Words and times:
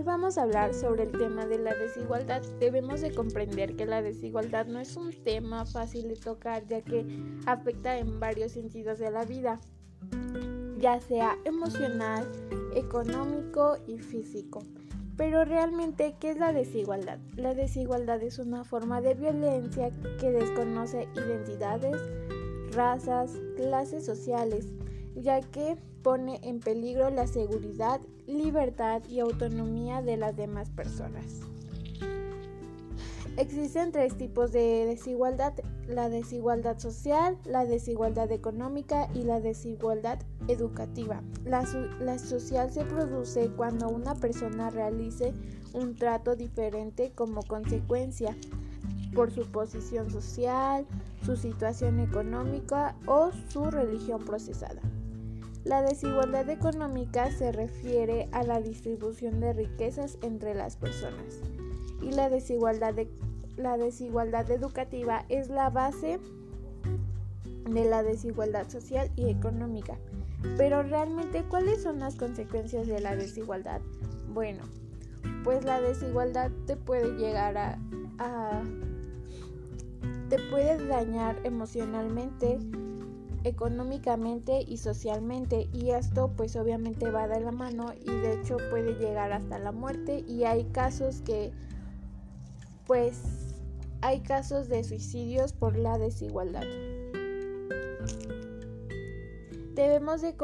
vamos 0.00 0.38
a 0.38 0.44
hablar 0.44 0.72
sobre 0.72 1.02
el 1.02 1.12
tema 1.12 1.44
de 1.44 1.58
la 1.58 1.74
desigualdad, 1.74 2.40
debemos 2.58 3.02
de 3.02 3.14
comprender 3.14 3.76
que 3.76 3.84
la 3.84 4.00
desigualdad 4.00 4.64
no 4.64 4.80
es 4.80 4.96
un 4.96 5.12
tema 5.12 5.66
fácil 5.66 6.08
de 6.08 6.16
tocar 6.16 6.66
ya 6.66 6.80
que 6.80 7.04
afecta 7.44 7.98
en 7.98 8.18
varios 8.18 8.52
sentidos 8.52 8.98
de 8.98 9.10
la 9.10 9.26
vida, 9.26 9.60
ya 10.78 10.98
sea 10.98 11.36
emocional, 11.44 12.26
económico 12.74 13.76
y 13.86 13.98
físico. 13.98 14.62
Pero 15.18 15.44
realmente, 15.44 16.16
¿qué 16.18 16.30
es 16.30 16.38
la 16.38 16.54
desigualdad? 16.54 17.18
La 17.36 17.52
desigualdad 17.52 18.22
es 18.22 18.38
una 18.38 18.64
forma 18.64 19.02
de 19.02 19.12
violencia 19.12 19.90
que 20.18 20.30
desconoce 20.30 21.06
identidades, 21.14 22.00
razas, 22.74 23.32
clases 23.56 24.06
sociales, 24.06 24.72
ya 25.14 25.40
que 25.40 25.76
pone 26.02 26.40
en 26.42 26.60
peligro 26.60 27.10
la 27.10 27.26
seguridad, 27.26 28.00
libertad 28.26 29.02
y 29.08 29.20
autonomía 29.20 30.02
de 30.02 30.16
las 30.16 30.36
demás 30.36 30.70
personas. 30.70 31.42
Existen 33.38 33.92
tres 33.92 34.14
tipos 34.18 34.52
de 34.52 34.84
desigualdad, 34.84 35.54
la 35.88 36.10
desigualdad 36.10 36.78
social, 36.78 37.38
la 37.46 37.64
desigualdad 37.64 38.30
económica 38.30 39.08
y 39.14 39.22
la 39.22 39.40
desigualdad 39.40 40.18
educativa. 40.48 41.22
La, 41.46 41.64
social 42.18 42.70
se 42.70 42.84
produce 42.84 43.48
cuando 43.56 43.88
una 43.88 44.14
persona 44.16 44.68
realice 44.68 45.32
un 45.72 45.94
trato 45.94 46.36
diferente 46.36 47.12
como 47.14 47.42
consecuencia 47.42 48.36
por 49.14 49.30
su 49.30 49.50
posición 49.50 50.10
social, 50.10 50.86
su 51.24 51.34
situación 51.34 52.00
económica 52.00 52.96
o 53.06 53.30
su 53.48 53.70
religión 53.70 54.22
procesada. 54.26 54.82
La 55.64 55.80
desigualdad 55.82 56.50
económica 56.50 57.30
se 57.30 57.52
refiere 57.52 58.28
a 58.32 58.42
la 58.42 58.60
distribución 58.60 59.40
de 59.40 59.52
riquezas 59.52 60.18
entre 60.22 60.54
las 60.54 60.76
personas 60.76 61.40
y 62.02 62.10
la 62.10 62.28
desigualdad, 62.28 62.94
la 63.56 63.76
desigualdad 63.76 64.50
educativa 64.50 65.24
es 65.28 65.48
la 65.48 65.70
base 65.70 66.18
de 67.70 67.84
la 67.84 68.02
desigualdad 68.02 68.68
social 68.68 69.10
y 69.16 69.30
económica. 69.30 69.96
Pero 70.56 70.82
realmente, 70.82 71.44
¿cuáles 71.44 71.82
son 71.82 72.00
las 72.00 72.16
consecuencias 72.16 72.88
de 72.88 73.00
la 73.00 73.14
desigualdad? 73.14 73.80
Bueno, 74.34 74.64
pues 75.44 75.64
la 75.64 75.80
desigualdad 75.80 76.50
te 76.66 76.76
puede 76.76 77.16
llegar 77.16 77.56
a, 77.56 77.78
a 78.18 78.62
te 80.28 80.38
puede 80.50 80.84
dañar 80.88 81.38
emocionalmente, 81.44 82.58
económicamente 83.44 84.64
y 84.66 84.78
socialmente 84.78 85.68
y 85.72 85.90
esto 85.90 86.32
pues 86.36 86.56
obviamente 86.56 87.10
va 87.10 87.28
de 87.28 87.40
la 87.40 87.52
mano 87.52 87.92
y 88.00 88.10
de 88.10 88.34
hecho 88.34 88.56
puede 88.70 88.94
llegar 88.94 89.32
hasta 89.32 89.58
la 89.58 89.72
muerte 89.72 90.24
y 90.28 90.44
hay 90.44 90.64
casos 90.64 91.22
que 91.22 91.52
pues 92.86 93.20
hay 94.00 94.20
casos 94.20 94.68
de 94.68 94.82
suicidios 94.84 95.52
por 95.52 95.76
la 95.76 95.96
desigualdad. 95.96 96.64
Debemos 99.74 100.20
de 100.20 100.36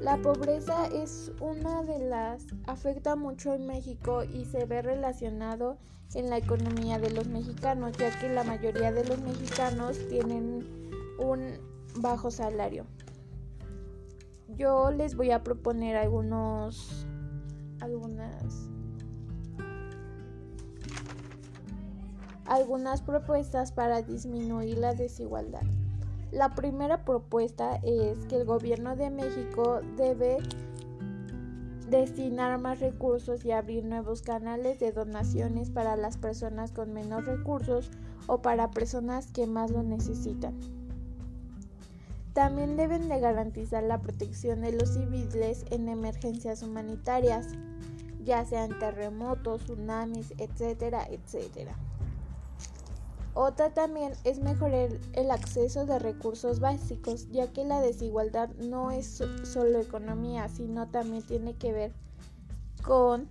La 0.00 0.16
pobreza 0.16 0.86
es 0.86 1.30
una 1.40 1.82
de 1.82 1.98
las 1.98 2.46
afecta 2.66 3.16
mucho 3.16 3.52
en 3.52 3.66
México 3.66 4.24
y 4.24 4.46
se 4.46 4.64
ve 4.64 4.80
relacionado 4.80 5.76
en 6.14 6.30
la 6.30 6.38
economía 6.38 6.98
de 6.98 7.10
los 7.10 7.28
mexicanos, 7.28 7.92
ya 7.98 8.10
que 8.18 8.30
la 8.30 8.42
mayoría 8.42 8.92
de 8.92 9.04
los 9.04 9.20
mexicanos 9.20 9.98
tienen 10.08 10.66
un 11.18 11.58
bajo 11.96 12.30
salario. 12.30 12.86
Yo 14.56 14.90
les 14.90 15.16
voy 15.16 15.32
a 15.32 15.42
proponer 15.42 15.96
algunos 15.96 17.06
algunas 17.80 18.70
algunas 22.46 23.02
propuestas 23.02 23.70
para 23.70 24.00
disminuir 24.00 24.78
la 24.78 24.94
desigualdad. 24.94 25.62
La 26.32 26.54
primera 26.54 27.04
propuesta 27.04 27.80
es 27.82 28.24
que 28.26 28.36
el 28.36 28.44
gobierno 28.44 28.94
de 28.94 29.10
México 29.10 29.80
debe 29.96 30.38
destinar 31.88 32.60
más 32.60 32.78
recursos 32.78 33.44
y 33.44 33.50
abrir 33.50 33.84
nuevos 33.84 34.22
canales 34.22 34.78
de 34.78 34.92
donaciones 34.92 35.70
para 35.70 35.96
las 35.96 36.16
personas 36.16 36.70
con 36.70 36.92
menos 36.92 37.24
recursos 37.24 37.90
o 38.28 38.42
para 38.42 38.70
personas 38.70 39.32
que 39.32 39.48
más 39.48 39.72
lo 39.72 39.82
necesitan. 39.82 40.54
También 42.32 42.76
deben 42.76 43.08
de 43.08 43.18
garantizar 43.18 43.82
la 43.82 44.00
protección 44.00 44.60
de 44.60 44.70
los 44.70 44.90
civiles 44.90 45.64
en 45.70 45.88
emergencias 45.88 46.62
humanitarias, 46.62 47.48
ya 48.24 48.44
sean 48.44 48.78
terremotos, 48.78 49.64
tsunamis, 49.64 50.32
etcétera, 50.38 51.08
etcétera. 51.10 51.74
Otra 53.34 53.72
también 53.72 54.12
es 54.24 54.40
mejorar 54.40 54.90
el 55.12 55.30
acceso 55.30 55.86
de 55.86 55.98
recursos 55.98 56.58
básicos, 56.58 57.30
ya 57.30 57.52
que 57.52 57.64
la 57.64 57.80
desigualdad 57.80 58.50
no 58.56 58.90
es 58.90 59.22
solo 59.44 59.78
economía, 59.78 60.48
sino 60.48 60.88
también 60.88 61.22
tiene 61.22 61.54
que 61.54 61.72
ver 61.72 61.92
con 62.82 63.28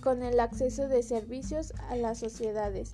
con 0.00 0.22
el 0.22 0.38
acceso 0.38 0.86
de 0.86 1.02
servicios 1.02 1.72
a 1.88 1.96
las 1.96 2.18
sociedades 2.18 2.92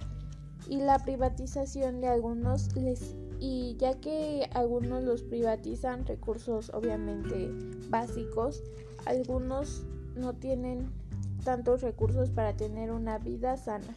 y 0.69 0.79
la 0.79 1.01
privatización 1.01 2.01
de 2.01 2.07
algunos 2.07 2.77
les 2.77 3.17
y 3.41 3.77
ya 3.79 3.99
que 3.99 4.49
algunos 4.55 5.03
los 5.03 5.23
privatizan 5.23 6.07
recursos 6.07 6.71
obviamente 6.73 7.51
básicos, 7.89 8.63
algunos 9.07 9.83
no 10.15 10.35
tienen 10.35 10.93
tantos 11.41 11.83
recursos 11.83 12.31
para 12.31 12.55
tener 12.55 12.91
una 12.91 13.19
vida 13.19 13.57
sana. 13.57 13.95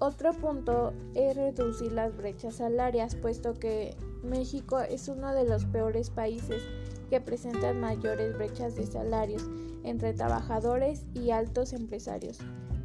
Otro 0.00 0.32
punto 0.32 0.92
es 1.14 1.34
reducir 1.34 1.90
las 1.92 2.16
brechas 2.16 2.56
salarias, 2.56 3.16
puesto 3.16 3.54
que 3.54 3.96
México 4.22 4.78
es 4.78 5.08
uno 5.08 5.34
de 5.34 5.44
los 5.44 5.64
peores 5.64 6.10
países 6.10 6.62
que 7.10 7.20
presentan 7.20 7.80
mayores 7.80 8.36
brechas 8.36 8.76
de 8.76 8.86
salarios 8.86 9.44
entre 9.82 10.12
trabajadores 10.12 11.04
y 11.14 11.30
altos 11.30 11.72
empresarios. 11.72 12.38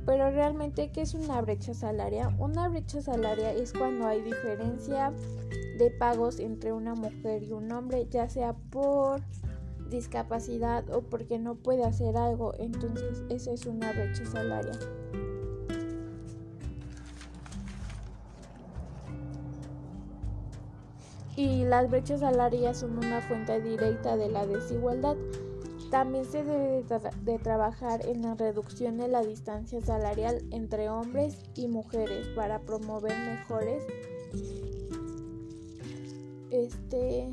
Pero 0.06 0.32
realmente, 0.32 0.92
¿qué 0.92 1.02
es 1.02 1.14
una 1.14 1.42
brecha 1.42 1.74
salaria? 1.74 2.36
Una 2.40 2.68
brecha 2.68 3.02
salaria 3.02 3.54
es 3.54 3.74
cuando 3.74 4.08
hay 4.08 4.22
diferencia 4.22 5.14
de 5.78 5.92
pagos 5.92 6.40
entre 6.40 6.74
una 6.74 6.94
mujer 6.94 7.44
y 7.44 7.54
un 7.54 7.72
hombre, 7.72 8.08
ya 8.10 8.28
sea 8.28 8.54
por 8.54 9.22
discapacidad 9.90 10.90
o 10.90 11.02
porque 11.02 11.40
no 11.40 11.56
puede 11.56 11.84
hacer 11.84 12.18
algo, 12.18 12.54
entonces 12.60 13.24
esa 13.30 13.52
es 13.52 13.66
una 13.66 13.92
brecha 13.92 14.26
salaria. 14.26 14.78
Y 21.36 21.66
las 21.66 21.90
brechas 21.90 22.20
salariales 22.20 22.78
son 22.78 22.98
una 22.98 23.22
fuente 23.22 23.60
directa 23.60 24.18
de 24.18 24.30
la 24.30 24.46
desigualdad. 24.46 25.16
También 25.90 26.26
se 26.26 26.44
debe 26.44 26.84
de, 27.24 27.40
trabajar 27.40 28.06
en 28.06 28.22
la 28.24 28.36
reducción 28.36 28.98
de 28.98 29.08
la 29.08 29.22
distancia 29.22 29.82
salarial 29.82 30.44
entre 30.52 30.90
hombres 30.90 31.38
y 31.56 31.68
mujeres 31.68 32.28
para 32.30 32.60
promover 32.60 33.14
mejores 33.18 33.84
este 36.50 37.30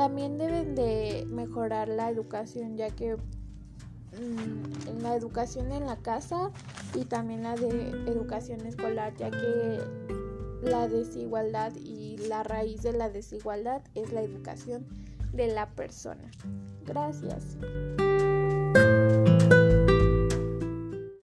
También 0.00 0.38
deben 0.38 0.74
de 0.74 1.26
mejorar 1.28 1.86
la 1.86 2.08
educación, 2.08 2.78
ya 2.78 2.88
que 2.88 3.16
mm, 3.16 5.02
la 5.02 5.14
educación 5.14 5.72
en 5.72 5.84
la 5.84 5.96
casa 5.96 6.50
y 6.94 7.04
también 7.04 7.42
la 7.42 7.54
de 7.54 7.90
educación 8.10 8.64
escolar, 8.64 9.14
ya 9.18 9.30
que 9.30 9.78
la 10.62 10.88
desigualdad 10.88 11.74
y 11.76 12.16
la 12.16 12.42
raíz 12.42 12.80
de 12.80 12.94
la 12.94 13.10
desigualdad 13.10 13.82
es 13.94 14.10
la 14.10 14.22
educación 14.22 14.86
de 15.34 15.48
la 15.48 15.68
persona. 15.68 16.30
Gracias. 16.86 17.58